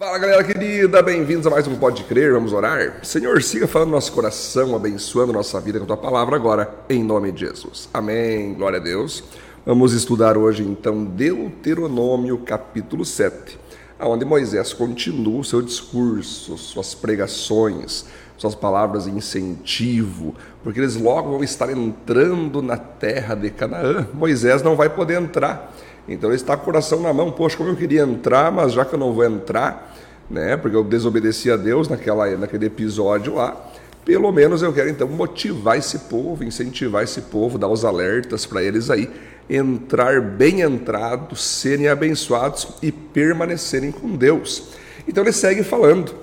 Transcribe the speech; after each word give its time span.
Fala 0.00 0.16
galera 0.16 0.42
querida, 0.42 1.02
bem-vindos 1.02 1.46
a 1.46 1.50
mais 1.50 1.66
um 1.66 1.76
Pode 1.76 2.04
Crer, 2.04 2.32
vamos 2.32 2.54
orar? 2.54 3.04
Senhor, 3.04 3.42
siga 3.42 3.68
falando 3.68 3.88
no 3.88 3.96
nosso 3.96 4.10
coração, 4.12 4.74
abençoando 4.74 5.30
nossa 5.30 5.60
vida 5.60 5.78
com 5.78 5.84
a 5.84 5.88
tua 5.88 5.96
palavra 5.98 6.36
agora, 6.36 6.74
em 6.88 7.04
nome 7.04 7.30
de 7.30 7.40
Jesus. 7.40 7.86
Amém, 7.92 8.54
glória 8.54 8.78
a 8.78 8.82
Deus. 8.82 9.22
Vamos 9.66 9.92
estudar 9.92 10.38
hoje 10.38 10.62
então 10.62 11.04
Deuteronômio 11.04 12.38
capítulo 12.38 13.04
7, 13.04 13.58
onde 14.00 14.24
Moisés 14.24 14.72
continua 14.72 15.40
o 15.40 15.44
seu 15.44 15.60
discurso, 15.60 16.56
suas 16.56 16.94
pregações, 16.94 18.06
suas 18.38 18.54
palavras 18.54 19.04
de 19.04 19.10
incentivo, 19.10 20.34
porque 20.64 20.80
eles 20.80 20.96
logo 20.96 21.32
vão 21.32 21.44
estar 21.44 21.68
entrando 21.68 22.62
na 22.62 22.78
terra 22.78 23.34
de 23.34 23.50
Canaã. 23.50 24.08
Moisés 24.14 24.62
não 24.62 24.76
vai 24.76 24.88
poder 24.88 25.20
entrar. 25.20 25.70
Então 26.08 26.30
ele 26.30 26.36
está 26.36 26.56
com 26.56 26.62
o 26.62 26.64
coração 26.64 27.00
na 27.00 27.12
mão, 27.12 27.30
poxa, 27.30 27.56
como 27.56 27.70
eu 27.70 27.76
queria 27.76 28.02
entrar, 28.02 28.50
mas 28.50 28.72
já 28.72 28.84
que 28.84 28.94
eu 28.94 28.98
não 28.98 29.12
vou 29.12 29.24
entrar, 29.24 29.96
né? 30.28 30.56
Porque 30.56 30.76
eu 30.76 30.84
desobedeci 30.84 31.50
a 31.50 31.56
Deus 31.56 31.88
naquela, 31.88 32.28
naquele 32.36 32.66
episódio 32.66 33.34
lá. 33.34 33.56
Pelo 34.04 34.32
menos 34.32 34.62
eu 34.62 34.72
quero 34.72 34.88
então 34.88 35.06
motivar 35.06 35.76
esse 35.76 35.98
povo, 36.00 36.42
incentivar 36.42 37.04
esse 37.04 37.22
povo, 37.22 37.58
dar 37.58 37.68
os 37.68 37.84
alertas 37.84 38.46
para 38.46 38.62
eles 38.62 38.90
aí 38.90 39.10
entrar 39.50 40.20
bem 40.20 40.60
entrados, 40.60 41.42
serem 41.42 41.88
abençoados 41.88 42.68
e 42.80 42.92
permanecerem 42.92 43.90
com 43.90 44.14
Deus. 44.14 44.70
Então 45.08 45.24
ele 45.24 45.32
segue 45.32 45.64
falando: 45.64 46.14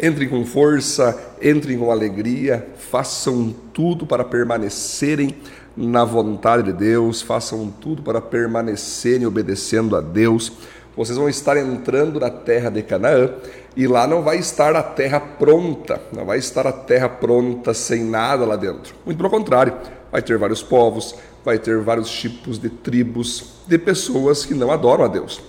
entrem 0.00 0.28
com 0.28 0.44
força, 0.46 1.18
entrem 1.42 1.76
com 1.76 1.90
alegria, 1.90 2.66
façam 2.78 3.54
tudo 3.72 4.06
para 4.06 4.24
permanecerem 4.24 5.34
na 5.76 6.04
vontade 6.04 6.64
de 6.64 6.72
Deus, 6.72 7.22
façam 7.22 7.72
tudo 7.80 8.02
para 8.02 8.20
permanecerem 8.20 9.26
obedecendo 9.26 9.96
a 9.96 10.00
Deus 10.00 10.52
vocês 10.96 11.16
vão 11.16 11.28
estar 11.28 11.56
entrando 11.56 12.20
na 12.20 12.28
terra 12.28 12.68
de 12.68 12.82
Canaã 12.82 13.30
e 13.74 13.86
lá 13.86 14.06
não 14.06 14.22
vai 14.22 14.36
estar 14.36 14.76
a 14.76 14.82
terra 14.82 15.18
pronta, 15.18 15.98
não 16.14 16.26
vai 16.26 16.38
estar 16.38 16.66
a 16.66 16.72
terra 16.72 17.08
pronta 17.08 17.72
sem 17.72 18.04
nada 18.04 18.44
lá 18.44 18.56
dentro. 18.56 18.94
Muito 19.06 19.16
pelo 19.16 19.30
contrário, 19.30 19.74
vai 20.10 20.20
ter 20.20 20.36
vários 20.36 20.62
povos, 20.62 21.14
vai 21.42 21.58
ter 21.58 21.80
vários 21.80 22.10
tipos 22.10 22.58
de 22.58 22.68
tribos 22.68 23.54
de 23.66 23.78
pessoas 23.78 24.44
que 24.44 24.52
não 24.52 24.70
adoram 24.70 25.04
a 25.04 25.08
Deus, 25.08 25.40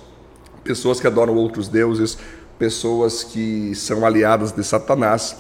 pessoas 0.64 1.02
que 1.02 1.08
adoram 1.08 1.36
outros 1.36 1.68
deuses, 1.68 2.18
pessoas 2.58 3.22
que 3.22 3.76
são 3.76 4.06
aliadas 4.06 4.54
de 4.54 4.64
Satanás. 4.64 5.36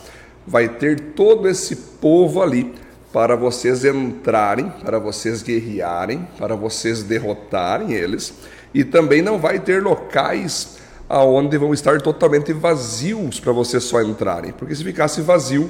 Vai 0.45 0.67
ter 0.67 1.14
todo 1.14 1.48
esse 1.48 1.78
povo 1.78 2.42
ali 2.42 2.76
para 3.14 3.36
vocês 3.36 3.86
entrarem, 3.86 4.73
para 4.83 4.97
vocês 4.97 5.44
guerrearem, 5.44 6.28
para 6.36 6.56
vocês 6.56 7.03
derrotarem 7.03 7.94
eles 7.94 8.33
e 8.73 8.83
também 8.83 9.22
não 9.22 9.38
vai 9.38 9.59
ter 9.59 9.83
locais 9.83 10.80
aonde 11.08 11.55
vão 11.59 11.75
estar 11.75 12.02
totalmente 12.02 12.52
vazios 12.52 13.39
para 13.39 13.52
vocês 13.52 13.83
só 13.83 14.02
entrarem, 14.02 14.52
porque 14.52 14.73
se 14.73 14.83
ficasse 14.83 15.22
vazio, 15.22 15.70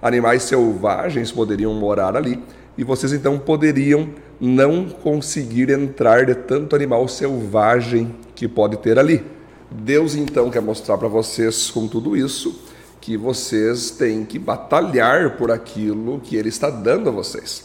animais 0.00 0.44
selvagens 0.44 1.32
poderiam 1.32 1.74
morar 1.74 2.16
ali 2.16 2.40
e 2.78 2.84
vocês 2.84 3.12
então 3.12 3.40
poderiam 3.40 4.10
não 4.40 4.88
conseguir 4.88 5.70
entrar 5.70 6.26
de 6.26 6.34
tanto 6.36 6.76
animal 6.76 7.08
selvagem 7.08 8.14
que 8.36 8.46
pode 8.46 8.76
ter 8.76 9.00
ali. 9.00 9.24
Deus 9.68 10.14
então 10.14 10.48
quer 10.48 10.62
mostrar 10.62 10.96
para 10.96 11.08
vocês 11.08 11.70
com 11.70 11.88
tudo 11.88 12.16
isso 12.16 12.72
que 13.04 13.18
vocês 13.18 13.90
têm 13.90 14.24
que 14.24 14.38
batalhar 14.38 15.36
por 15.36 15.50
aquilo 15.50 16.18
que 16.20 16.36
ele 16.36 16.48
está 16.48 16.70
dando 16.70 17.10
a 17.10 17.12
vocês. 17.12 17.62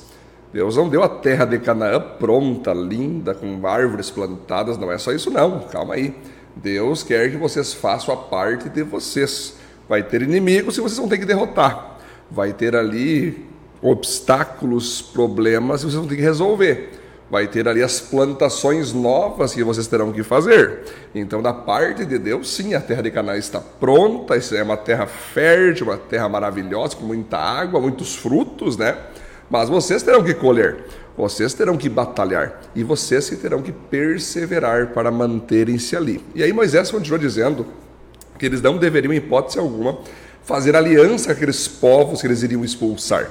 Deus 0.52 0.76
não 0.76 0.90
deu 0.90 1.02
a 1.02 1.08
terra 1.08 1.46
de 1.46 1.58
Canaã 1.60 1.98
pronta, 1.98 2.74
linda, 2.74 3.34
com 3.34 3.66
árvores 3.66 4.10
plantadas, 4.10 4.78
não 4.78 4.92
é 4.92 4.98
só 4.98 5.14
isso 5.14 5.32
não, 5.32 5.62
calma 5.62 5.94
aí. 5.94 6.14
Deus 6.58 7.04
quer 7.04 7.32
que 7.32 7.38
vocês 7.38 7.74
façam 7.74 8.14
a 8.14 8.18
parte 8.18 8.68
de 8.68 8.84
vocês. 8.84 9.56
Vai 9.88 10.04
ter 10.04 10.22
inimigos 10.24 10.78
e 10.78 10.82
vocês 10.82 10.98
vão 10.98 11.08
ter 11.08 11.18
que 11.18 11.26
derrotar. 11.26 11.98
Vai 12.30 12.52
ter 12.52 12.76
ali 12.76 13.46
obstáculos, 13.82 15.02
problemas 15.02 15.80
e 15.80 15.84
vocês 15.84 15.96
vão 15.96 16.06
ter 16.06 16.18
que 16.18 16.22
resolver. 16.22 16.99
Vai 17.30 17.48
ter 17.48 17.68
ali 17.68 17.84
as 17.84 18.00
plantações 18.00 18.92
novas 18.92 19.54
que 19.54 19.64
vocês 19.64 19.86
terão 19.86 20.12
que 20.12 20.24
fazer. 20.24 20.80
Então, 21.14 21.42
da 21.42 21.54
parte 21.54 22.04
de 22.04 22.18
Deus, 22.18 22.50
sim, 22.50 22.74
a 22.74 22.82
terra 22.82 23.04
de 23.04 23.12
Canaã 23.12 23.38
está 23.38 23.60
pronta. 23.60 24.36
Isso 24.36 24.56
é 24.56 24.64
uma 24.64 24.78
terra 24.78 25.06
fértil, 25.06 25.88
uma 25.88 25.98
terra 25.98 26.28
maravilhosa, 26.28 26.96
com 26.96 27.06
muita 27.06 27.38
água, 27.38 27.80
muitos 27.80 28.16
frutos, 28.16 28.78
né? 28.78 28.98
Mas 29.50 29.70
vocês 29.70 30.02
terão 30.04 30.24
que 30.24 30.34
colher, 30.34 30.86
vocês 31.18 31.54
terão 31.54 31.76
que 31.76 31.90
batalhar 31.90 32.62
e 32.76 32.84
vocês 32.84 33.30
que 33.30 33.36
terão 33.36 33.62
que 33.62 33.72
perseverar 33.72 34.88
para 34.88 35.12
manterem-se 35.12 35.96
ali. 35.96 36.24
E 36.36 36.44
aí 36.44 36.54
Moisés 36.54 36.92
continuou 36.92 37.20
dizendo 37.20 37.66
que 38.38 38.46
eles 38.46 38.62
não 38.62 38.78
deveriam, 38.78 39.12
em 39.12 39.18
hipótese 39.18 39.60
alguma, 39.60 39.98
fazer 40.44 40.76
aliança 40.76 41.28
com 41.28 41.34
aqueles 41.34 41.68
povos 41.68 42.22
que 42.22 42.28
eles 42.28 42.42
iriam 42.42 42.64
expulsar. 42.64 43.30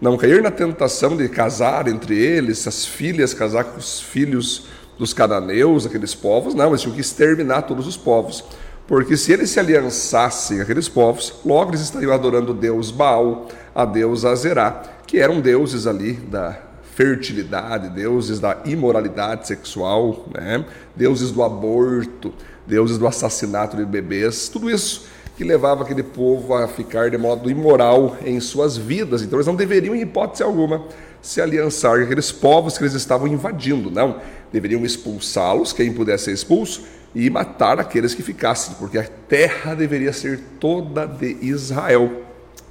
Não 0.00 0.16
cair 0.16 0.42
na 0.42 0.50
tentação 0.50 1.14
de 1.14 1.28
casar 1.28 1.86
entre 1.86 2.16
eles, 2.16 2.66
as 2.66 2.86
filhas 2.86 3.34
casar 3.34 3.64
com 3.64 3.78
os 3.78 4.00
filhos 4.00 4.64
dos 4.98 5.12
cananeus, 5.12 5.84
aqueles 5.84 6.14
povos, 6.14 6.54
não, 6.54 6.68
eles 6.68 6.80
tinham 6.80 6.94
que 6.94 7.02
exterminar 7.02 7.62
todos 7.62 7.86
os 7.86 7.98
povos. 7.98 8.42
Porque 8.86 9.14
se 9.14 9.30
eles 9.30 9.50
se 9.50 9.60
aliançassem 9.60 10.60
aqueles 10.60 10.88
povos, 10.88 11.34
logo 11.44 11.70
eles 11.70 11.82
estariam 11.82 12.12
adorando 12.12 12.54
Deus 12.54 12.90
Baal, 12.90 13.48
a 13.74 13.84
Deus 13.84 14.24
Azerá, 14.24 14.82
que 15.06 15.18
eram 15.18 15.38
deuses 15.38 15.86
ali 15.86 16.14
da 16.14 16.58
fertilidade, 16.94 17.90
deuses 17.90 18.40
da 18.40 18.56
imoralidade 18.64 19.46
sexual, 19.46 20.26
né? 20.34 20.64
deuses 20.96 21.30
do 21.30 21.42
aborto, 21.42 22.32
deuses 22.66 22.96
do 22.96 23.06
assassinato 23.06 23.76
de 23.76 23.84
bebês, 23.84 24.48
tudo 24.48 24.70
isso 24.70 25.06
que 25.40 25.44
levava 25.44 25.84
aquele 25.84 26.02
povo 26.02 26.52
a 26.52 26.68
ficar 26.68 27.08
de 27.08 27.16
modo 27.16 27.50
imoral 27.50 28.14
em 28.26 28.38
suas 28.40 28.76
vidas. 28.76 29.22
Então 29.22 29.38
eles 29.38 29.46
não 29.46 29.56
deveriam, 29.56 29.94
em 29.94 30.02
hipótese 30.02 30.42
alguma, 30.42 30.84
se 31.22 31.40
aliançar 31.40 31.96
com 31.96 32.04
aqueles 32.04 32.30
povos 32.30 32.76
que 32.76 32.84
eles 32.84 32.92
estavam 32.92 33.26
invadindo, 33.26 33.90
não. 33.90 34.20
Deveriam 34.52 34.84
expulsá-los, 34.84 35.72
quem 35.72 35.94
pudesse 35.94 36.24
ser 36.24 36.32
expulso, 36.32 36.82
e 37.14 37.30
matar 37.30 37.80
aqueles 37.80 38.14
que 38.14 38.22
ficassem, 38.22 38.74
porque 38.78 38.98
a 38.98 39.02
terra 39.02 39.74
deveria 39.74 40.12
ser 40.12 40.40
toda 40.60 41.06
de 41.06 41.38
Israel. 41.40 42.20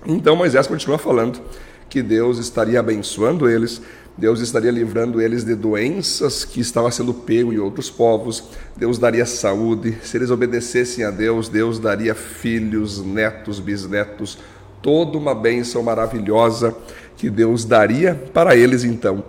Então 0.05 0.35
Moisés 0.35 0.67
continua 0.67 0.99
falando 0.99 1.41
que 1.89 2.03
Deus 2.03 2.37
estaria 2.37 2.79
abençoando 2.79 3.49
eles, 3.49 3.81
Deus 4.19 4.41
estaria 4.41 4.69
livrando 4.69 5.21
eles 5.21 5.45
de 5.45 5.55
doenças 5.55 6.43
que 6.43 6.59
estavam 6.59 6.91
sendo 6.91 7.13
pego 7.13 7.53
em 7.53 7.57
outros 7.57 7.89
povos, 7.89 8.43
Deus 8.75 8.99
daria 8.99 9.25
saúde, 9.25 9.97
se 10.03 10.17
eles 10.17 10.29
obedecessem 10.29 11.05
a 11.05 11.09
Deus, 11.09 11.47
Deus 11.47 11.79
daria 11.79 12.13
filhos, 12.13 13.01
netos, 13.01 13.61
bisnetos, 13.61 14.37
toda 14.81 15.17
uma 15.17 15.33
bênção 15.33 15.81
maravilhosa 15.81 16.75
que 17.15 17.29
Deus 17.29 17.63
daria 17.63 18.13
para 18.33 18.57
eles 18.57 18.83
então, 18.83 19.23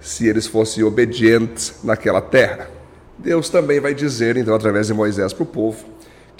se 0.00 0.26
eles 0.26 0.46
fossem 0.46 0.82
obedientes 0.82 1.74
naquela 1.84 2.22
terra. 2.22 2.70
Deus 3.18 3.50
também 3.50 3.78
vai 3.78 3.92
dizer, 3.92 4.38
então, 4.38 4.54
através 4.54 4.86
de 4.86 4.94
Moisés 4.94 5.34
para 5.34 5.42
o 5.42 5.46
povo, 5.46 5.84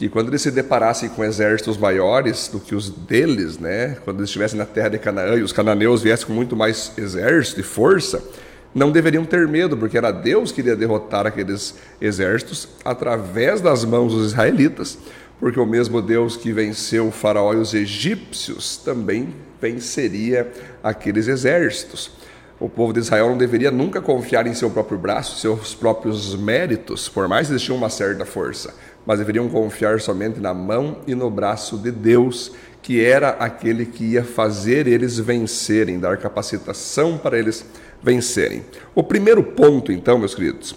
que 0.01 0.09
quando 0.09 0.29
eles 0.29 0.41
se 0.41 0.51
deparassem 0.51 1.11
com 1.11 1.23
exércitos 1.23 1.77
maiores 1.77 2.49
do 2.49 2.59
que 2.59 2.75
os 2.75 2.89
deles, 2.89 3.59
né, 3.59 3.99
quando 4.03 4.21
eles 4.21 4.31
estivessem 4.31 4.59
na 4.59 4.65
terra 4.65 4.89
de 4.89 4.99
Canaã 4.99 5.37
e 5.37 5.43
os 5.43 5.53
cananeus 5.53 6.03
viessem 6.03 6.27
com 6.27 6.33
muito 6.33 6.57
mais 6.57 6.91
exército 6.97 7.61
e 7.61 7.63
força, 7.63 8.25
não 8.75 8.91
deveriam 8.91 9.27
ter 9.27 9.47
medo, 9.47 9.77
porque 9.77 9.99
era 9.99 10.11
Deus 10.11 10.53
que 10.53 10.63
iria 10.63 10.75
derrotar 10.75 11.27
aqueles 11.27 11.75
exércitos 12.01 12.67
através 12.83 13.61
das 13.61 13.85
mãos 13.85 14.15
dos 14.15 14.33
israelitas, 14.33 14.97
porque 15.39 15.61
o 15.61 15.67
mesmo 15.67 16.01
Deus 16.01 16.35
que 16.35 16.51
venceu 16.51 17.09
o 17.09 17.13
faraó 17.13 17.53
e 17.53 17.59
os 17.59 17.75
egípcios 17.75 18.79
também 18.79 19.35
venceria 19.61 20.51
aqueles 20.83 21.29
exércitos. 21.29 22.11
O 22.59 22.71
povo 22.71 22.95
de 22.95 23.01
Israel 23.01 23.29
não 23.29 23.39
deveria 23.39 23.71
nunca 23.71 24.01
confiar 24.01 24.47
em 24.47 24.55
seu 24.55 24.71
próprio 24.71 24.99
braço, 24.99 25.41
seus 25.41 25.75
próprios 25.75 26.35
méritos, 26.35 27.07
por 27.07 27.29
mais 27.29 27.49
que 27.49 27.53
eles 27.53 27.69
uma 27.69 27.91
certa 27.91 28.25
força 28.25 28.75
mas 29.07 29.19
deveriam 29.19 29.49
confiar 29.49 30.01
somente 30.01 30.41
na 30.41 30.53
mão 30.53 30.99
e 31.07 31.15
no 31.15 31.31
braço 31.31 31.77
de 31.79 31.91
Deus, 31.91 32.53
que 32.83 33.05
era 33.05 33.31
aquele 33.31 33.87
que 33.87 34.05
ia 34.05 34.25
fazer 34.25 34.87
eles 34.87 35.19
vencerem, 35.19 35.99
dar 35.99 36.17
capacitação 36.17 37.19
para 37.19 37.39
eles 37.39 37.65
vencerem. 38.03 38.65
O 38.95 39.03
primeiro 39.03 39.43
ponto, 39.43 39.93
então, 39.93 40.19
meus 40.19 40.35
queridos, 40.35 40.75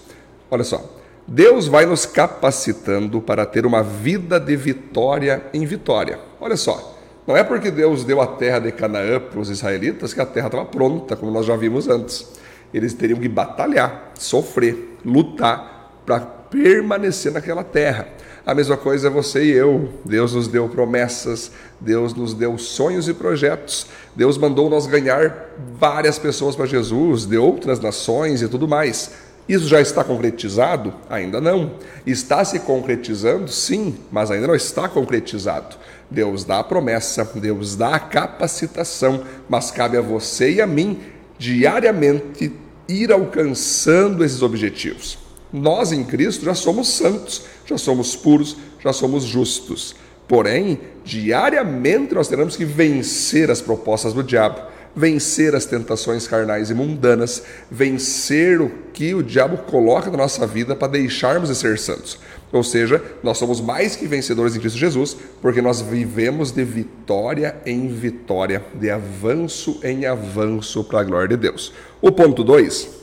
olha 0.50 0.64
só. 0.64 1.00
Deus 1.26 1.68
vai 1.68 1.86
nos 1.86 2.06
capacitando 2.06 3.22
para 3.22 3.46
ter 3.46 3.66
uma 3.66 3.82
vida 3.82 4.40
de 4.40 4.56
vitória 4.58 5.42
em 5.54 5.66
vitória. 5.66 6.20
Olha 6.40 6.58
só, 6.58 7.00
não 7.26 7.38
é 7.38 7.44
porque 7.44 7.72
Deus 7.72 8.04
deu 8.04 8.20
a 8.20 8.28
terra 8.28 8.60
de 8.60 8.72
Canaã 8.72 9.20
para 9.20 9.40
os 9.40 9.50
israelitas 9.50 10.14
que 10.14 10.20
a 10.20 10.26
terra 10.26 10.48
estava 10.48 10.66
pronta, 10.66 11.16
como 11.16 11.32
nós 11.32 11.46
já 11.46 11.56
vimos 11.56 11.88
antes. 11.88 12.28
Eles 12.74 12.94
teriam 12.94 13.20
que 13.20 13.30
batalhar, 13.30 14.12
sofrer, 14.16 14.98
lutar 15.06 16.02
para 16.06 16.20
permanecer 16.54 17.32
naquela 17.32 17.64
terra. 17.64 18.08
A 18.46 18.54
mesma 18.54 18.78
coisa 18.78 19.08
é 19.08 19.10
você 19.10 19.44
e 19.44 19.52
eu. 19.52 19.90
Deus 20.06 20.36
nos 20.36 20.48
deu 20.48 20.70
promessas, 20.70 21.50
Deus 21.82 22.14
nos 22.14 22.36
deu 22.36 22.58
sonhos 22.60 23.08
e 23.10 23.14
projetos. 23.14 23.88
Deus 24.16 24.38
mandou 24.38 24.70
nós 24.70 24.86
ganhar 24.86 25.50
várias 25.80 26.20
pessoas 26.20 26.56
para 26.56 26.68
Jesus, 26.68 27.26
de 27.26 27.38
outras 27.38 27.80
nações 27.80 28.44
e 28.44 28.48
tudo 28.48 28.68
mais. 28.68 29.12
Isso 29.50 29.68
já 29.68 29.82
está 29.82 30.04
concretizado? 30.04 30.94
Ainda 31.10 31.42
não. 31.42 31.72
Está 32.06 32.46
se 32.46 32.60
concretizando? 32.60 33.50
Sim, 33.50 33.96
mas 34.12 34.30
ainda 34.30 34.48
não 34.48 34.56
está 34.56 34.88
concretizado. 34.88 35.76
Deus 36.10 36.44
dá 36.44 36.60
a 36.60 36.64
promessa, 36.64 37.28
Deus 37.36 37.76
dá 37.76 37.96
a 37.96 38.00
capacitação, 38.00 39.24
mas 39.50 39.72
cabe 39.72 39.98
a 39.98 40.02
você 40.02 40.52
e 40.52 40.62
a 40.62 40.68
mim 40.68 41.00
diariamente 41.40 42.54
ir 42.88 43.12
alcançando 43.12 44.24
esses 44.24 44.42
objetivos. 44.42 45.23
Nós 45.54 45.92
em 45.92 46.04
Cristo 46.04 46.44
já 46.44 46.56
somos 46.56 46.88
santos, 46.88 47.44
já 47.64 47.78
somos 47.78 48.16
puros, 48.16 48.58
já 48.80 48.92
somos 48.92 49.24
justos. 49.24 49.96
Porém, 50.28 50.80
diariamente 51.06 52.16
nós 52.16 52.28
teremos 52.28 52.56
que 52.56 52.66
vencer 52.66 53.52
as 53.52 53.62
propostas 53.62 54.14
do 54.14 54.24
diabo, 54.24 54.60
vencer 54.96 55.54
as 55.54 55.66
tentações 55.66 56.28
carnais 56.28 56.72
e 56.72 56.74
mundanas, 56.74 57.44
vencer 57.70 58.62
o 58.62 58.72
que 58.94 59.14
o 59.14 59.22
diabo 59.22 59.58
coloca 59.58 60.10
na 60.10 60.18
nossa 60.18 60.48
vida 60.48 60.76
para 60.76 60.88
deixarmos 60.94 61.50
de 61.50 61.56
ser 61.56 61.78
santos. 61.78 62.18
Ou 62.52 62.64
seja, 62.64 63.00
nós 63.22 63.38
somos 63.38 63.62
mais 63.62 63.96
que 63.96 64.08
vencedores 64.08 64.56
em 64.56 64.60
Cristo 64.60 64.78
Jesus, 64.80 65.16
porque 65.40 65.62
nós 65.62 65.82
vivemos 65.82 66.52
de 66.52 66.64
vitória 66.64 67.56
em 67.64 67.88
vitória, 67.88 68.64
de 68.74 68.90
avanço 68.90 69.80
em 69.84 70.06
avanço 70.08 70.84
para 70.84 71.02
a 71.02 71.04
glória 71.04 71.28
de 71.28 71.38
Deus. 71.38 71.74
O 72.02 72.12
ponto 72.12 72.44
2: 72.44 73.03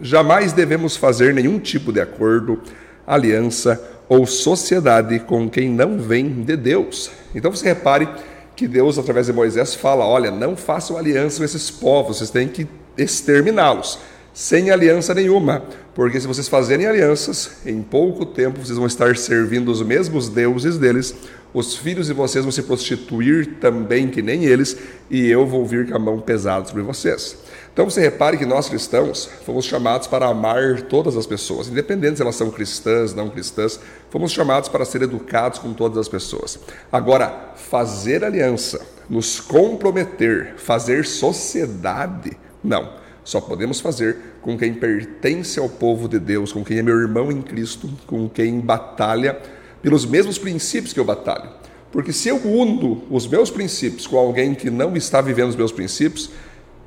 jamais 0.00 0.52
devemos 0.52 0.96
fazer 0.96 1.34
nenhum 1.34 1.58
tipo 1.58 1.92
de 1.92 2.00
acordo, 2.00 2.60
aliança 3.06 3.82
ou 4.08 4.26
sociedade 4.26 5.18
com 5.20 5.48
quem 5.48 5.68
não 5.68 5.98
vem 5.98 6.42
de 6.42 6.56
Deus. 6.56 7.10
Então 7.34 7.50
você 7.50 7.68
repare 7.68 8.08
que 8.56 8.66
Deus, 8.66 8.98
através 8.98 9.26
de 9.26 9.32
Moisés, 9.32 9.74
fala: 9.74 10.06
olha, 10.06 10.30
não 10.30 10.56
façam 10.56 10.96
aliança 10.96 11.38
com 11.38 11.44
esses 11.44 11.70
povos, 11.70 12.18
vocês 12.18 12.30
têm 12.30 12.48
que 12.48 12.66
exterminá-los 12.96 13.98
sem 14.38 14.70
aliança 14.70 15.12
nenhuma, 15.12 15.64
porque 15.96 16.20
se 16.20 16.28
vocês 16.28 16.46
fazerem 16.46 16.86
alianças, 16.86 17.50
em 17.66 17.82
pouco 17.82 18.24
tempo 18.24 18.64
vocês 18.64 18.78
vão 18.78 18.86
estar 18.86 19.16
servindo 19.16 19.68
os 19.68 19.82
mesmos 19.82 20.28
deuses 20.28 20.78
deles, 20.78 21.12
os 21.52 21.74
filhos 21.74 22.06
de 22.06 22.12
vocês 22.12 22.44
vão 22.44 22.52
se 22.52 22.62
prostituir 22.62 23.56
também 23.60 24.06
que 24.06 24.22
nem 24.22 24.44
eles, 24.44 24.76
e 25.10 25.26
eu 25.26 25.44
vou 25.44 25.66
vir 25.66 25.88
com 25.88 25.96
a 25.96 25.98
mão 25.98 26.20
pesada 26.20 26.64
sobre 26.66 26.84
vocês. 26.84 27.36
Então 27.72 27.90
você 27.90 28.00
repare 28.00 28.38
que 28.38 28.46
nós 28.46 28.68
cristãos 28.68 29.28
fomos 29.44 29.64
chamados 29.64 30.06
para 30.06 30.28
amar 30.28 30.82
todas 30.82 31.16
as 31.16 31.26
pessoas, 31.26 31.66
independente 31.66 32.18
se 32.18 32.22
elas 32.22 32.36
são 32.36 32.48
cristãs, 32.48 33.12
não 33.12 33.28
cristãs, 33.28 33.80
fomos 34.08 34.30
chamados 34.30 34.68
para 34.68 34.84
ser 34.84 35.02
educados 35.02 35.58
com 35.58 35.72
todas 35.72 35.98
as 35.98 36.08
pessoas. 36.08 36.60
Agora, 36.92 37.54
fazer 37.56 38.22
aliança, 38.24 38.80
nos 39.10 39.40
comprometer, 39.40 40.54
fazer 40.58 41.04
sociedade, 41.06 42.38
não. 42.62 43.07
Só 43.28 43.42
podemos 43.42 43.78
fazer 43.78 44.16
com 44.40 44.56
quem 44.56 44.72
pertence 44.72 45.60
ao 45.60 45.68
povo 45.68 46.08
de 46.08 46.18
Deus, 46.18 46.50
com 46.50 46.64
quem 46.64 46.78
é 46.78 46.82
meu 46.82 46.98
irmão 46.98 47.30
em 47.30 47.42
Cristo, 47.42 47.86
com 48.06 48.26
quem 48.26 48.58
batalha 48.58 49.38
pelos 49.82 50.06
mesmos 50.06 50.38
princípios 50.38 50.94
que 50.94 50.98
eu 50.98 51.04
batalho. 51.04 51.50
Porque 51.92 52.10
se 52.10 52.30
eu 52.30 52.38
uno 52.38 53.04
os 53.10 53.26
meus 53.26 53.50
princípios 53.50 54.06
com 54.06 54.16
alguém 54.16 54.54
que 54.54 54.70
não 54.70 54.96
está 54.96 55.20
vivendo 55.20 55.50
os 55.50 55.56
meus 55.56 55.70
princípios, 55.70 56.30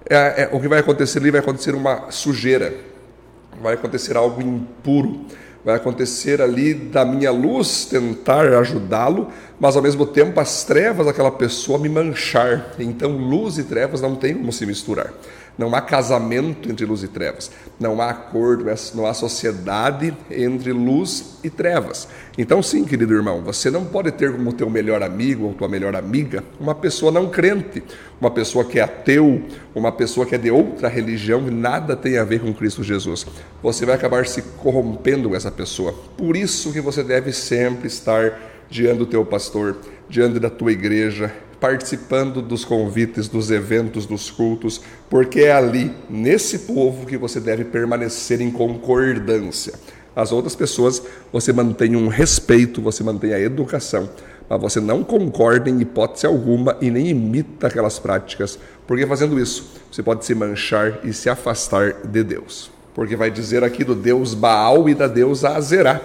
é, 0.09 0.15
é, 0.15 0.49
o 0.51 0.59
que 0.59 0.67
vai 0.67 0.79
acontecer 0.79 1.19
ali 1.19 1.29
vai 1.29 1.41
acontecer 1.41 1.75
uma 1.75 2.09
sujeira, 2.09 2.73
vai 3.61 3.75
acontecer 3.75 4.17
algo 4.17 4.41
impuro, 4.41 5.27
vai 5.63 5.75
acontecer 5.75 6.41
ali 6.41 6.73
da 6.73 7.05
minha 7.05 7.29
luz 7.29 7.85
tentar 7.85 8.51
ajudá-lo, 8.55 9.27
mas 9.59 9.75
ao 9.75 9.83
mesmo 9.83 10.07
tempo 10.07 10.39
as 10.39 10.63
trevas 10.63 11.05
daquela 11.05 11.29
pessoa 11.29 11.77
me 11.77 11.87
manchar. 11.87 12.73
Então 12.79 13.15
luz 13.15 13.59
e 13.59 13.63
trevas 13.63 14.01
não 14.01 14.15
tem 14.15 14.33
como 14.33 14.51
se 14.51 14.65
misturar. 14.65 15.13
Não 15.57 15.75
há 15.75 15.81
casamento 15.81 16.69
entre 16.69 16.85
luz 16.85 17.03
e 17.03 17.07
trevas. 17.07 17.51
Não 17.79 18.01
há 18.01 18.09
acordo, 18.09 18.65
não 18.95 19.05
há 19.05 19.13
sociedade 19.13 20.15
entre 20.29 20.71
luz 20.71 21.37
e 21.43 21.49
trevas. 21.49 22.07
Então, 22.37 22.63
sim, 22.63 22.85
querido 22.85 23.13
irmão, 23.13 23.41
você 23.41 23.69
não 23.69 23.85
pode 23.85 24.11
ter 24.11 24.31
como 24.31 24.53
teu 24.53 24.69
melhor 24.69 25.03
amigo 25.03 25.45
ou 25.45 25.53
tua 25.53 25.67
melhor 25.67 25.95
amiga 25.95 26.43
uma 26.59 26.73
pessoa 26.73 27.11
não 27.11 27.29
crente, 27.29 27.83
uma 28.19 28.31
pessoa 28.31 28.63
que 28.63 28.79
é 28.79 28.83
ateu, 28.83 29.43
uma 29.75 29.91
pessoa 29.91 30.25
que 30.25 30.35
é 30.35 30.37
de 30.37 30.49
outra 30.49 30.87
religião 30.87 31.47
e 31.47 31.51
nada 31.51 31.95
tem 31.95 32.17
a 32.17 32.23
ver 32.23 32.39
com 32.39 32.53
Cristo 32.53 32.83
Jesus. 32.83 33.25
Você 33.61 33.85
vai 33.85 33.95
acabar 33.95 34.25
se 34.25 34.41
corrompendo 34.41 35.29
com 35.29 35.35
essa 35.35 35.51
pessoa. 35.51 35.93
Por 36.17 36.35
isso 36.35 36.71
que 36.71 36.81
você 36.81 37.03
deve 37.03 37.33
sempre 37.33 37.87
estar 37.87 38.39
diante 38.69 38.99
do 38.99 39.05
teu 39.05 39.25
pastor, 39.25 39.77
diante 40.09 40.39
da 40.39 40.49
tua 40.49 40.71
igreja, 40.71 41.33
participando 41.61 42.41
dos 42.41 42.65
convites, 42.65 43.27
dos 43.27 43.51
eventos, 43.51 44.07
dos 44.07 44.31
cultos, 44.31 44.81
porque 45.07 45.41
é 45.41 45.53
ali, 45.53 45.95
nesse 46.09 46.59
povo, 46.59 47.05
que 47.05 47.15
você 47.15 47.39
deve 47.39 47.63
permanecer 47.63 48.41
em 48.41 48.49
concordância. 48.49 49.75
As 50.15 50.31
outras 50.31 50.55
pessoas, 50.55 51.03
você 51.31 51.53
mantém 51.53 51.95
um 51.95 52.07
respeito, 52.07 52.81
você 52.81 53.03
mantém 53.03 53.31
a 53.31 53.39
educação, 53.39 54.09
mas 54.49 54.59
você 54.59 54.81
não 54.81 55.03
concorda 55.03 55.69
em 55.69 55.79
hipótese 55.79 56.25
alguma 56.25 56.75
e 56.81 56.89
nem 56.89 57.09
imita 57.09 57.67
aquelas 57.67 57.99
práticas, 57.99 58.57
porque 58.87 59.05
fazendo 59.05 59.39
isso, 59.39 59.71
você 59.91 60.01
pode 60.01 60.25
se 60.25 60.33
manchar 60.33 60.99
e 61.05 61.13
se 61.13 61.29
afastar 61.29 61.93
de 62.03 62.23
Deus. 62.23 62.71
Porque 62.95 63.15
vai 63.15 63.29
dizer 63.29 63.63
aqui 63.63 63.83
do 63.83 63.93
Deus 63.95 64.33
Baal 64.33 64.89
e 64.89 64.95
da 64.95 65.07
deusa 65.07 65.49
Azerá, 65.49 66.01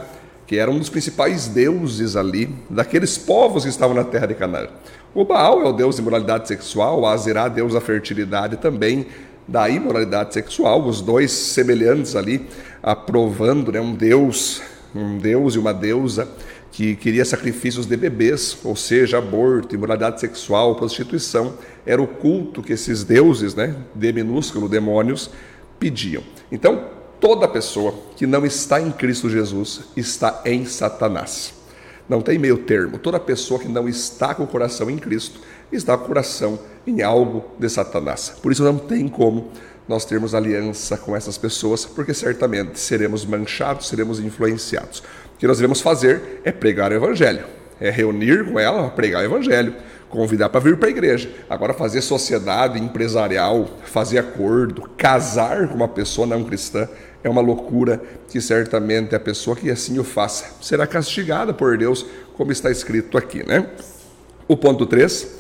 que 0.47 0.57
eram 0.57 0.75
um 0.75 0.79
dos 0.79 0.89
principais 0.89 1.49
deuses 1.49 2.17
ali, 2.17 2.49
daqueles 2.71 3.19
povos 3.19 3.65
que 3.65 3.69
estavam 3.69 3.95
na 3.95 4.05
terra 4.05 4.27
de 4.27 4.35
Canaã. 4.35 4.69
O 5.15 5.25
Baal 5.25 5.63
é 5.63 5.69
o 5.69 5.73
deus 5.73 5.97
da 5.97 6.03
imoralidade 6.03 6.47
sexual, 6.47 7.01
o 7.01 7.07
Azerá, 7.07 7.49
deus 7.49 7.73
da 7.73 7.81
fertilidade 7.81 8.57
também 8.57 9.07
da 9.49 9.69
imoralidade 9.69 10.35
sexual, 10.35 10.85
os 10.87 11.01
dois 11.01 11.31
semelhantes 11.31 12.17
ali, 12.17 12.47
aprovando 12.83 13.71
né, 13.73 13.81
um 13.81 13.95
deus, 13.95 14.61
um 14.95 15.19
deus 15.19 15.55
e 15.55 15.59
uma 15.59 15.73
deusa 15.73 16.29
que 16.73 16.95
queria 16.97 17.25
sacrifícios 17.25 17.87
de 17.87 17.97
bebês, 17.97 18.59
ou 18.63 18.77
seja, 18.77 19.19
aborto, 19.19 19.75
imoralidade 19.75 20.21
sexual, 20.21 20.75
prostituição, 20.75 21.55
era 21.87 22.03
o 22.03 22.07
culto 22.07 22.63
que 22.63 22.73
esses 22.73 23.03
deuses, 23.03 23.55
né, 23.55 23.75
de 23.95 24.13
minúsculo 24.13 24.69
demônios, 24.69 25.31
pediam. 25.79 26.23
Então, 26.53 26.96
toda 27.21 27.49
pessoa 27.49 27.95
que 28.17 28.27
não 28.27 28.45
está 28.45 28.81
em 28.81 28.91
Cristo 28.91 29.29
Jesus 29.29 29.83
está 29.97 30.43
em 30.45 30.65
Satanás. 30.65 31.55
Não 32.09 32.23
tem 32.23 32.39
meio 32.39 32.59
termo. 32.59 32.99
Toda 32.99 33.19
pessoa 33.19 33.59
que 33.59 33.69
não 33.69 33.89
está 33.89 34.35
com 34.35 34.45
o 34.45 34.47
coração 34.47 34.89
em 34.89 34.97
Cristo 34.97 35.41
está 35.73 35.97
com 35.97 36.05
o 36.05 36.07
coração 36.07 36.59
em 36.87 37.03
algo 37.03 37.45
de 37.59 37.69
Satanás. 37.69 38.35
Por 38.41 38.53
isso 38.53 38.63
não 38.63 38.79
tem 38.79 39.09
como 39.09 39.51
nós 39.89 40.05
termos 40.05 40.35
aliança 40.35 40.97
com 40.97 41.15
essas 41.15 41.39
pessoas, 41.39 41.85
porque 41.85 42.13
certamente 42.13 42.79
seremos 42.79 43.25
manchados, 43.25 43.89
seremos 43.89 44.19
influenciados. 44.21 45.03
O 45.35 45.39
que 45.39 45.47
nós 45.47 45.59
devemos 45.59 45.81
fazer 45.81 46.41
é 46.45 46.51
pregar 46.51 46.91
o 46.91 46.95
evangelho, 46.95 47.45
é 47.81 47.91
reunir 47.91 48.45
com 48.45 48.59
ela, 48.59 48.89
pregar 48.91 49.23
o 49.23 49.27
evangelho, 49.27 49.75
convidar 50.09 50.49
para 50.49 50.61
vir 50.61 50.77
para 50.77 50.89
a 50.89 50.91
igreja. 50.91 51.31
Agora 51.49 51.75
fazer 51.75 52.01
sociedade 52.01 52.81
empresarial, 52.81 53.69
fazer 53.85 54.19
acordo, 54.19 54.89
casar 54.97 55.69
com 55.69 55.75
uma 55.75 55.89
pessoa 55.89 56.27
não 56.27 56.45
cristã, 56.45 56.89
é 57.23 57.29
uma 57.29 57.41
loucura 57.41 58.01
que 58.29 58.41
certamente 58.41 59.15
a 59.15 59.21
pessoa 59.21 59.57
que 59.57 59.71
assim 59.71 59.99
o 59.99 60.05
faça 60.05 60.47
será 60.61 60.87
castigada 60.87 61.53
por 61.53 61.77
Deus, 61.77 62.07
como 62.35 62.53
está 62.53 62.71
escrito 62.71 63.19
aqui, 63.19 63.47
né? 63.47 63.67
O 64.47 64.57
ponto 64.57 64.87
3, 64.87 65.39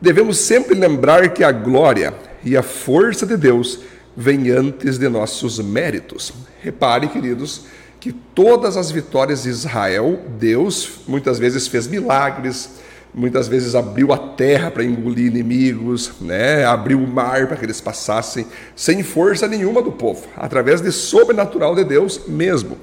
devemos 0.00 0.38
sempre 0.38 0.74
lembrar 0.74 1.30
que 1.30 1.42
a 1.42 1.50
glória 1.50 2.14
e 2.44 2.56
a 2.56 2.62
força 2.62 3.26
de 3.26 3.36
Deus 3.36 3.80
vem 4.16 4.50
antes 4.50 4.96
de 4.96 5.08
nossos 5.08 5.58
méritos. 5.58 6.32
Repare, 6.62 7.08
queridos, 7.08 7.64
que 8.04 8.12
todas 8.12 8.76
as 8.76 8.90
vitórias 8.90 9.44
de 9.44 9.48
Israel, 9.48 10.20
Deus 10.38 11.00
muitas 11.08 11.38
vezes 11.38 11.66
fez 11.66 11.86
milagres, 11.86 12.68
muitas 13.14 13.48
vezes 13.48 13.74
abriu 13.74 14.12
a 14.12 14.18
terra 14.18 14.70
para 14.70 14.84
engolir 14.84 15.28
inimigos, 15.28 16.12
né? 16.20 16.66
abriu 16.66 16.98
o 16.98 17.08
mar 17.08 17.46
para 17.46 17.56
que 17.56 17.64
eles 17.64 17.80
passassem, 17.80 18.46
sem 18.76 19.02
força 19.02 19.48
nenhuma 19.48 19.80
do 19.80 19.90
povo, 19.90 20.26
através 20.36 20.82
de 20.82 20.92
sobrenatural 20.92 21.74
de 21.74 21.82
Deus 21.82 22.28
mesmo. 22.28 22.76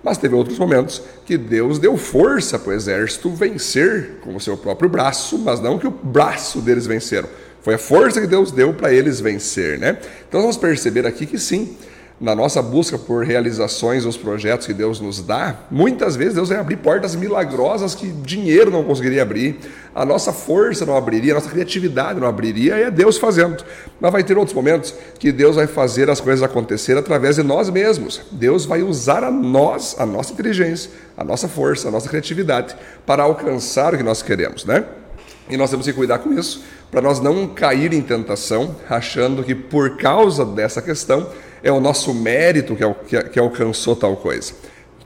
Mas 0.00 0.16
teve 0.16 0.36
outros 0.36 0.56
momentos 0.56 1.02
que 1.26 1.36
Deus 1.36 1.80
deu 1.80 1.96
força 1.96 2.56
para 2.56 2.70
o 2.70 2.72
exército 2.72 3.30
vencer 3.30 4.20
com 4.20 4.36
o 4.36 4.40
seu 4.40 4.56
próprio 4.56 4.88
braço, 4.88 5.40
mas 5.40 5.58
não 5.58 5.76
que 5.76 5.88
o 5.88 5.90
braço 5.90 6.60
deles 6.60 6.86
venceram. 6.86 7.28
Foi 7.62 7.74
a 7.74 7.78
força 7.78 8.20
que 8.20 8.28
Deus 8.28 8.52
deu 8.52 8.72
para 8.72 8.92
eles 8.92 9.18
vencer, 9.18 9.76
né? 9.76 9.98
Então 10.28 10.40
vamos 10.40 10.56
perceber 10.56 11.04
aqui 11.04 11.26
que 11.26 11.36
sim, 11.36 11.76
na 12.20 12.34
nossa 12.34 12.60
busca 12.60 12.98
por 12.98 13.24
realizações 13.24 14.02
dos 14.02 14.16
projetos 14.16 14.66
que 14.66 14.74
Deus 14.74 15.00
nos 15.00 15.22
dá, 15.22 15.54
muitas 15.70 16.16
vezes 16.16 16.34
Deus 16.34 16.48
vai 16.48 16.58
abrir 16.58 16.76
portas 16.78 17.14
milagrosas 17.14 17.94
que 17.94 18.08
dinheiro 18.08 18.70
não 18.70 18.82
conseguiria 18.82 19.22
abrir, 19.22 19.58
a 19.94 20.04
nossa 20.04 20.32
força 20.32 20.84
não 20.84 20.96
abriria, 20.96 21.32
a 21.32 21.34
nossa 21.36 21.50
criatividade 21.50 22.18
não 22.18 22.26
abriria, 22.26 22.76
e 22.78 22.82
é 22.82 22.90
Deus 22.90 23.16
fazendo. 23.18 23.64
Mas 24.00 24.12
vai 24.12 24.24
ter 24.24 24.36
outros 24.36 24.54
momentos 24.54 24.94
que 25.18 25.30
Deus 25.30 25.56
vai 25.56 25.66
fazer 25.66 26.10
as 26.10 26.20
coisas 26.20 26.42
acontecer 26.42 26.96
através 26.96 27.36
de 27.36 27.42
nós 27.42 27.70
mesmos. 27.70 28.20
Deus 28.32 28.64
vai 28.64 28.82
usar 28.82 29.22
a 29.22 29.30
nós, 29.30 29.96
a 29.98 30.06
nossa 30.06 30.32
inteligência, 30.32 30.90
a 31.16 31.22
nossa 31.22 31.48
força, 31.48 31.88
a 31.88 31.90
nossa 31.90 32.08
criatividade 32.08 32.76
para 33.06 33.22
alcançar 33.22 33.94
o 33.94 33.96
que 33.96 34.02
nós 34.02 34.22
queremos, 34.22 34.64
né? 34.64 34.84
E 35.50 35.56
nós 35.56 35.70
temos 35.70 35.86
que 35.86 35.92
cuidar 35.92 36.18
com 36.18 36.32
isso, 36.32 36.62
para 36.90 37.02
nós 37.02 37.20
não 37.20 37.46
cair 37.46 37.92
em 37.92 38.00
tentação, 38.00 38.74
achando 38.88 39.44
que 39.44 39.54
por 39.54 39.96
causa 39.96 40.44
dessa 40.44 40.80
questão 40.80 41.28
é 41.62 41.70
o 41.70 41.80
nosso 41.80 42.14
mérito 42.14 42.76
que, 43.30 43.38
alcançou 43.38 43.94
tal 43.94 44.16
coisa. 44.16 44.52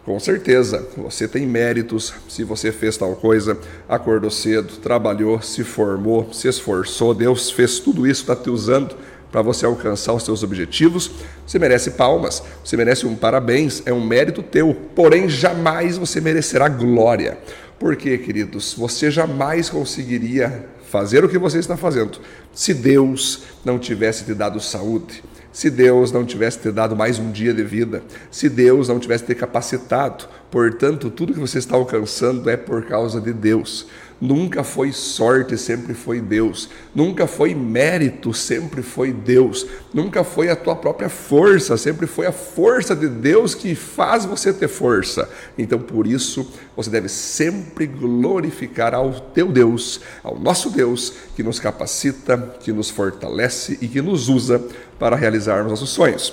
Com 0.04 0.18
certeza, 0.18 0.88
você 0.96 1.28
tem 1.28 1.46
méritos 1.46 2.12
se 2.28 2.42
você 2.42 2.72
fez 2.72 2.96
tal 2.96 3.14
coisa, 3.14 3.56
acordou 3.88 4.30
cedo, 4.30 4.78
trabalhou, 4.78 5.40
se 5.40 5.62
formou, 5.62 6.32
se 6.32 6.48
esforçou, 6.48 7.14
Deus 7.14 7.50
fez 7.50 7.78
tudo 7.78 8.06
isso, 8.06 8.22
está 8.22 8.34
te 8.34 8.50
usando 8.50 8.96
para 9.30 9.42
você 9.42 9.64
alcançar 9.64 10.12
os 10.12 10.24
seus 10.24 10.42
objetivos. 10.42 11.10
Você 11.46 11.58
merece 11.58 11.92
palmas, 11.92 12.42
você 12.64 12.76
merece 12.76 13.06
um 13.06 13.14
parabéns, 13.14 13.82
é 13.86 13.92
um 13.92 14.04
mérito 14.04 14.42
teu, 14.42 14.74
porém 14.94 15.28
jamais 15.28 15.96
você 15.96 16.20
merecerá 16.20 16.68
glória. 16.68 17.38
Porque, 17.78 18.18
queridos, 18.18 18.74
você 18.74 19.10
jamais 19.10 19.70
conseguiria 19.70 20.66
fazer 20.92 21.24
o 21.24 21.28
que 21.28 21.38
você 21.38 21.58
está 21.58 21.74
fazendo 21.74 22.20
se 22.52 22.74
Deus 22.74 23.44
não 23.64 23.78
tivesse 23.78 24.24
te 24.24 24.34
dado 24.34 24.60
saúde, 24.60 25.24
se 25.50 25.70
Deus 25.70 26.12
não 26.12 26.22
tivesse 26.22 26.58
te 26.58 26.70
dado 26.70 26.94
mais 26.94 27.18
um 27.18 27.32
dia 27.32 27.54
de 27.54 27.64
vida, 27.64 28.02
se 28.30 28.46
Deus 28.46 28.88
não 28.88 28.98
tivesse 28.98 29.24
te 29.24 29.34
capacitado. 29.34 30.26
Portanto, 30.50 31.10
tudo 31.10 31.32
que 31.32 31.40
você 31.40 31.58
está 31.58 31.76
alcançando 31.76 32.48
é 32.50 32.58
por 32.58 32.84
causa 32.84 33.22
de 33.22 33.32
Deus. 33.32 33.86
Nunca 34.22 34.62
foi 34.62 34.92
sorte, 34.92 35.58
sempre 35.58 35.94
foi 35.94 36.20
Deus. 36.20 36.68
Nunca 36.94 37.26
foi 37.26 37.56
mérito, 37.56 38.32
sempre 38.32 38.80
foi 38.80 39.12
Deus. 39.12 39.66
Nunca 39.92 40.22
foi 40.22 40.48
a 40.48 40.54
tua 40.54 40.76
própria 40.76 41.08
força, 41.08 41.76
sempre 41.76 42.06
foi 42.06 42.26
a 42.26 42.30
força 42.30 42.94
de 42.94 43.08
Deus 43.08 43.52
que 43.52 43.74
faz 43.74 44.24
você 44.24 44.52
ter 44.52 44.68
força. 44.68 45.28
Então, 45.58 45.80
por 45.80 46.06
isso, 46.06 46.48
você 46.76 46.88
deve 46.88 47.08
sempre 47.08 47.84
glorificar 47.84 48.94
ao 48.94 49.10
teu 49.10 49.50
Deus, 49.50 50.00
ao 50.22 50.38
nosso 50.38 50.70
Deus, 50.70 51.14
que 51.34 51.42
nos 51.42 51.58
capacita, 51.58 52.38
que 52.60 52.72
nos 52.72 52.90
fortalece 52.90 53.76
e 53.82 53.88
que 53.88 54.00
nos 54.00 54.28
usa 54.28 54.64
para 55.00 55.16
realizarmos 55.16 55.72
nossos 55.72 55.90
sonhos. 55.90 56.32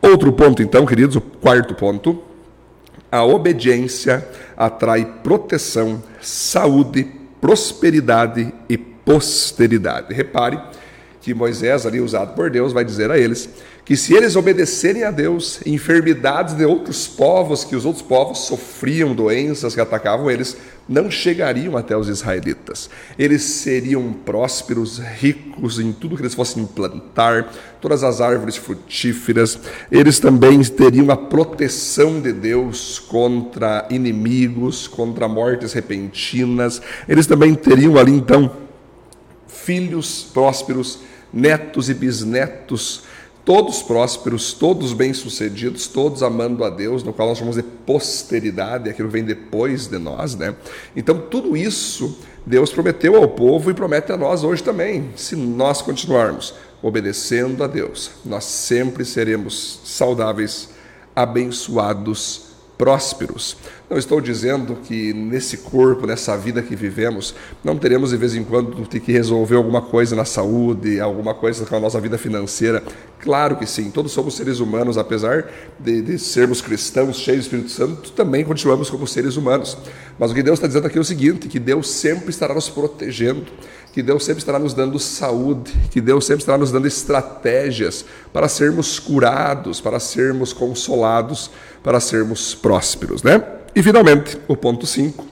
Outro 0.00 0.32
ponto, 0.32 0.62
então, 0.62 0.86
queridos, 0.86 1.16
o 1.16 1.20
quarto 1.20 1.74
ponto. 1.74 2.22
A 3.10 3.24
obediência 3.24 4.24
atrai 4.56 5.04
proteção, 5.20 6.00
saúde, 6.20 7.23
prosperidade 7.44 8.54
e 8.70 8.78
posteridade. 8.78 10.14
Repare 10.14 10.58
que 11.20 11.34
Moisés, 11.34 11.84
ali 11.84 12.00
usado 12.00 12.34
por 12.34 12.48
Deus, 12.48 12.72
vai 12.72 12.86
dizer 12.86 13.10
a 13.10 13.18
eles 13.18 13.50
que 13.84 13.96
se 13.96 14.14
eles 14.14 14.34
obedecerem 14.34 15.04
a 15.04 15.10
Deus, 15.10 15.60
enfermidades 15.66 16.54
de 16.54 16.64
outros 16.64 17.06
povos, 17.06 17.64
que 17.64 17.76
os 17.76 17.84
outros 17.84 18.02
povos 18.02 18.38
sofriam 18.46 19.14
doenças 19.14 19.74
que 19.74 19.80
atacavam 19.80 20.30
eles, 20.30 20.56
não 20.88 21.10
chegariam 21.10 21.76
até 21.76 21.94
os 21.94 22.08
israelitas. 22.08 22.88
Eles 23.18 23.42
seriam 23.42 24.10
prósperos, 24.12 24.98
ricos 24.98 25.78
em 25.78 25.92
tudo 25.92 26.16
que 26.16 26.22
eles 26.22 26.34
fossem 26.34 26.64
plantar, 26.64 27.52
todas 27.78 28.02
as 28.02 28.22
árvores 28.22 28.56
frutíferas. 28.56 29.58
Eles 29.92 30.18
também 30.18 30.62
teriam 30.62 31.10
a 31.10 31.16
proteção 31.16 32.20
de 32.22 32.32
Deus 32.32 32.98
contra 32.98 33.86
inimigos, 33.90 34.88
contra 34.88 35.28
mortes 35.28 35.74
repentinas. 35.74 36.80
Eles 37.06 37.26
também 37.26 37.54
teriam 37.54 37.98
ali 37.98 38.12
então 38.12 38.50
filhos 39.46 40.22
prósperos, 40.32 41.00
netos 41.32 41.90
e 41.90 41.94
bisnetos 41.94 43.02
todos 43.44 43.82
prósperos, 43.82 44.52
todos 44.52 44.92
bem-sucedidos, 44.92 45.86
todos 45.86 46.22
amando 46.22 46.64
a 46.64 46.70
Deus, 46.70 47.02
no 47.02 47.12
qual 47.12 47.28
nós 47.28 47.38
chamamos 47.38 47.56
de 47.56 47.62
posteridade, 47.62 48.88
aquilo 48.88 49.08
vem 49.08 49.22
depois 49.22 49.86
de 49.86 49.98
nós, 49.98 50.34
né? 50.34 50.54
Então, 50.96 51.18
tudo 51.18 51.56
isso 51.56 52.18
Deus 52.46 52.70
prometeu 52.70 53.16
ao 53.16 53.28
povo 53.28 53.70
e 53.70 53.74
promete 53.74 54.12
a 54.12 54.16
nós 54.16 54.44
hoje 54.44 54.62
também. 54.62 55.10
Se 55.16 55.36
nós 55.36 55.82
continuarmos 55.82 56.54
obedecendo 56.82 57.64
a 57.64 57.66
Deus, 57.66 58.10
nós 58.24 58.44
sempre 58.44 59.04
seremos 59.04 59.80
saudáveis, 59.84 60.68
abençoados, 61.16 62.54
prósperos. 62.76 63.56
Não 63.88 63.98
estou 63.98 64.18
dizendo 64.18 64.76
que 64.76 65.12
nesse 65.12 65.58
corpo, 65.58 66.06
nessa 66.06 66.34
vida 66.38 66.62
que 66.62 66.74
vivemos, 66.74 67.34
não 67.62 67.76
teremos 67.76 68.10
de 68.10 68.16
vez 68.16 68.34
em 68.34 68.42
quando 68.42 68.86
ter 68.86 68.98
que 68.98 69.12
resolver 69.12 69.56
alguma 69.56 69.82
coisa 69.82 70.16
na 70.16 70.24
saúde, 70.24 70.98
alguma 71.00 71.34
coisa 71.34 71.66
com 71.66 71.76
a 71.76 71.80
nossa 71.80 72.00
vida 72.00 72.16
financeira. 72.16 72.82
Claro 73.20 73.56
que 73.56 73.66
sim, 73.66 73.90
todos 73.90 74.10
somos 74.10 74.36
seres 74.36 74.58
humanos, 74.58 74.96
apesar 74.96 75.50
de, 75.78 76.00
de 76.00 76.18
sermos 76.18 76.62
cristãos, 76.62 77.18
cheios 77.18 77.46
do 77.46 77.56
Espírito 77.56 77.70
Santo, 77.70 78.12
também 78.12 78.42
continuamos 78.42 78.88
como 78.88 79.06
seres 79.06 79.36
humanos. 79.36 79.76
Mas 80.18 80.30
o 80.30 80.34
que 80.34 80.42
Deus 80.42 80.58
está 80.58 80.66
dizendo 80.66 80.86
aqui 80.86 80.96
é 80.96 81.00
o 81.00 81.04
seguinte: 81.04 81.46
que 81.46 81.58
Deus 81.58 81.90
sempre 81.90 82.30
estará 82.30 82.54
nos 82.54 82.70
protegendo, 82.70 83.44
que 83.92 84.02
Deus 84.02 84.24
sempre 84.24 84.40
estará 84.40 84.58
nos 84.58 84.72
dando 84.72 84.98
saúde, 84.98 85.72
que 85.90 86.00
Deus 86.00 86.24
sempre 86.24 86.40
estará 86.40 86.56
nos 86.56 86.72
dando 86.72 86.86
estratégias 86.86 88.02
para 88.32 88.48
sermos 88.48 88.98
curados, 88.98 89.78
para 89.78 90.00
sermos 90.00 90.54
consolados, 90.54 91.50
para 91.82 92.00
sermos 92.00 92.54
prósperos, 92.54 93.22
né? 93.22 93.42
E 93.74 93.82
finalmente, 93.82 94.38
o 94.46 94.56
ponto 94.56 94.86
5, 94.86 95.26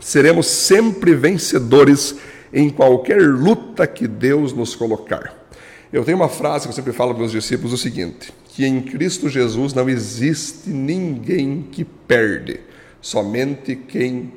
seremos 0.00 0.46
sempre 0.46 1.14
vencedores 1.14 2.16
em 2.52 2.68
qualquer 2.68 3.22
luta 3.22 3.86
que 3.86 4.08
Deus 4.08 4.52
nos 4.52 4.74
colocar. 4.74 5.46
Eu 5.92 6.04
tenho 6.04 6.16
uma 6.16 6.28
frase 6.28 6.64
que 6.64 6.70
eu 6.70 6.74
sempre 6.74 6.92
falo 6.92 7.10
para 7.10 7.20
meus 7.20 7.30
discípulos 7.30 7.72
o 7.72 7.78
seguinte: 7.78 8.32
que 8.48 8.66
em 8.66 8.80
Cristo 8.80 9.28
Jesus 9.28 9.72
não 9.72 9.88
existe 9.88 10.70
ninguém 10.70 11.62
que 11.70 11.84
perde, 11.84 12.58
somente 13.00 13.76
quem 13.76 14.32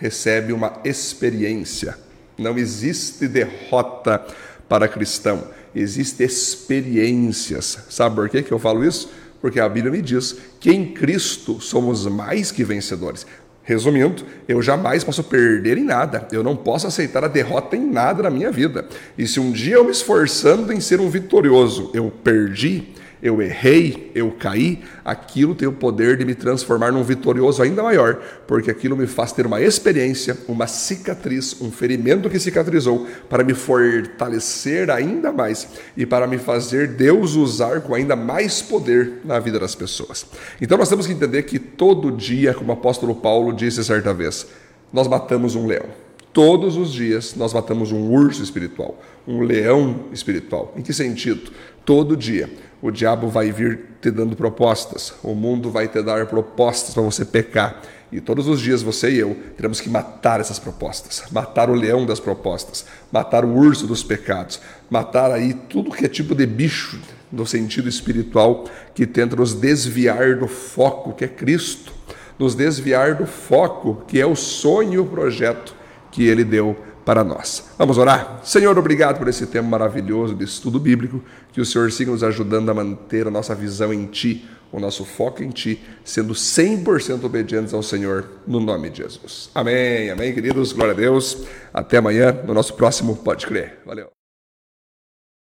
recebe 0.00 0.54
uma 0.54 0.80
experiência. 0.82 1.94
Não 2.38 2.56
existe 2.56 3.28
derrota 3.28 4.24
para 4.66 4.88
cristão, 4.88 5.44
existem 5.74 6.26
experiências. 6.26 7.80
Sabe 7.90 8.14
por 8.14 8.30
que 8.30 8.50
eu 8.50 8.58
falo 8.58 8.82
isso? 8.82 9.10
Porque 9.40 9.60
a 9.60 9.68
Bíblia 9.68 9.92
me 9.92 10.02
diz 10.02 10.36
que 10.58 10.70
em 10.70 10.92
Cristo 10.92 11.60
somos 11.60 12.06
mais 12.06 12.50
que 12.50 12.64
vencedores. 12.64 13.26
Resumindo, 13.62 14.24
eu 14.48 14.62
jamais 14.62 15.04
posso 15.04 15.22
perder 15.22 15.76
em 15.76 15.84
nada, 15.84 16.26
eu 16.32 16.42
não 16.42 16.56
posso 16.56 16.86
aceitar 16.86 17.22
a 17.22 17.28
derrota 17.28 17.76
em 17.76 17.86
nada 17.90 18.22
na 18.22 18.30
minha 18.30 18.50
vida. 18.50 18.88
E 19.16 19.26
se 19.26 19.38
um 19.38 19.52
dia 19.52 19.74
eu 19.74 19.84
me 19.84 19.90
esforçando 19.90 20.72
em 20.72 20.80
ser 20.80 21.00
um 21.00 21.10
vitorioso, 21.10 21.90
eu 21.92 22.10
perdi, 22.10 22.88
eu 23.22 23.42
errei, 23.42 24.10
eu 24.14 24.30
caí, 24.30 24.82
aquilo 25.04 25.54
tem 25.54 25.66
o 25.66 25.72
poder 25.72 26.16
de 26.16 26.24
me 26.24 26.34
transformar 26.34 26.92
num 26.92 27.02
vitorioso 27.02 27.62
ainda 27.62 27.82
maior, 27.82 28.20
porque 28.46 28.70
aquilo 28.70 28.96
me 28.96 29.06
faz 29.06 29.32
ter 29.32 29.46
uma 29.46 29.60
experiência, 29.60 30.36
uma 30.46 30.66
cicatriz, 30.66 31.60
um 31.60 31.70
ferimento 31.70 32.30
que 32.30 32.38
cicatrizou, 32.38 33.06
para 33.28 33.42
me 33.42 33.54
fortalecer 33.54 34.90
ainda 34.90 35.32
mais 35.32 35.68
e 35.96 36.06
para 36.06 36.26
me 36.26 36.38
fazer 36.38 36.88
Deus 36.88 37.34
usar 37.34 37.80
com 37.80 37.94
ainda 37.94 38.14
mais 38.14 38.62
poder 38.62 39.20
na 39.24 39.38
vida 39.38 39.58
das 39.58 39.74
pessoas. 39.74 40.26
Então 40.60 40.78
nós 40.78 40.88
temos 40.88 41.06
que 41.06 41.12
entender 41.12 41.42
que 41.42 41.58
todo 41.58 42.12
dia, 42.12 42.54
como 42.54 42.70
o 42.70 42.74
apóstolo 42.74 43.14
Paulo 43.14 43.52
disse 43.52 43.84
certa 43.84 44.14
vez, 44.14 44.46
nós 44.92 45.06
matamos 45.08 45.54
um 45.54 45.66
leão. 45.66 46.07
Todos 46.32 46.76
os 46.76 46.92
dias 46.92 47.34
nós 47.34 47.52
matamos 47.52 47.90
um 47.90 48.10
urso 48.10 48.42
espiritual, 48.42 49.00
um 49.26 49.40
leão 49.40 50.04
espiritual. 50.12 50.72
Em 50.76 50.82
que 50.82 50.92
sentido? 50.92 51.50
Todo 51.84 52.16
dia. 52.16 52.50
O 52.80 52.92
diabo 52.92 53.28
vai 53.28 53.50
vir 53.50 53.80
te 54.00 54.08
dando 54.08 54.36
propostas, 54.36 55.12
o 55.22 55.34
mundo 55.34 55.68
vai 55.68 55.88
te 55.88 56.00
dar 56.00 56.26
propostas 56.26 56.94
para 56.94 57.02
você 57.02 57.24
pecar. 57.24 57.82
E 58.12 58.20
todos 58.20 58.46
os 58.46 58.60
dias 58.60 58.82
você 58.82 59.10
e 59.10 59.18
eu 59.18 59.36
teremos 59.56 59.80
que 59.80 59.90
matar 59.90 60.40
essas 60.40 60.58
propostas, 60.58 61.24
matar 61.32 61.68
o 61.68 61.74
leão 61.74 62.06
das 62.06 62.20
propostas, 62.20 62.86
matar 63.12 63.44
o 63.44 63.54
urso 63.54 63.86
dos 63.86 64.02
pecados, 64.02 64.60
matar 64.88 65.32
aí 65.32 65.52
tudo 65.68 65.90
que 65.90 66.06
é 66.06 66.08
tipo 66.08 66.34
de 66.34 66.46
bicho 66.46 67.00
no 67.30 67.46
sentido 67.46 67.88
espiritual 67.88 68.64
que 68.94 69.06
tenta 69.06 69.36
nos 69.36 69.54
desviar 69.54 70.36
do 70.36 70.46
foco 70.46 71.12
que 71.12 71.24
é 71.24 71.28
Cristo, 71.28 71.92
nos 72.38 72.54
desviar 72.54 73.16
do 73.16 73.26
foco 73.26 74.02
que 74.06 74.20
é 74.20 74.24
o 74.24 74.36
sonho 74.36 74.94
e 74.94 74.98
o 74.98 75.06
projeto 75.06 75.74
que 76.10 76.26
ele 76.26 76.44
deu 76.44 76.76
para 77.04 77.24
nós. 77.24 77.70
Vamos 77.78 77.96
orar? 77.96 78.40
Senhor, 78.44 78.78
obrigado 78.78 79.18
por 79.18 79.28
esse 79.28 79.46
tempo 79.46 79.66
maravilhoso 79.66 80.34
de 80.34 80.44
estudo 80.44 80.78
bíblico, 80.78 81.22
que 81.52 81.60
o 81.60 81.64
Senhor 81.64 81.90
siga 81.90 82.10
nos 82.10 82.22
ajudando 82.22 82.70
a 82.70 82.74
manter 82.74 83.26
a 83.26 83.30
nossa 83.30 83.54
visão 83.54 83.94
em 83.94 84.04
Ti, 84.06 84.46
o 84.70 84.78
nosso 84.78 85.06
foco 85.06 85.42
em 85.42 85.48
Ti, 85.48 85.82
sendo 86.04 86.34
100% 86.34 87.24
obedientes 87.24 87.72
ao 87.72 87.82
Senhor, 87.82 88.28
no 88.46 88.60
nome 88.60 88.90
de 88.90 89.02
Jesus. 89.02 89.50
Amém, 89.54 90.10
amém, 90.10 90.34
queridos, 90.34 90.72
glória 90.72 90.92
a 90.92 90.96
Deus. 90.96 91.46
Até 91.72 91.96
amanhã, 91.96 92.30
no 92.46 92.52
nosso 92.52 92.74
próximo 92.74 93.16
Pode 93.16 93.46
Crer. 93.46 93.80
Valeu. 93.86 94.17